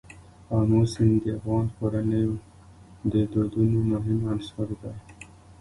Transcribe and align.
آمو 0.57 0.79
سیند 0.93 1.17
د 1.21 1.25
افغان 1.37 1.65
کورنیو 1.75 2.33
د 3.11 3.13
دودونو 3.31 3.79
مهم 3.91 4.19
عنصر 4.31 4.67
دی. 4.81 4.93